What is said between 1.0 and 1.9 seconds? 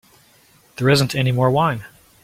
any more wine.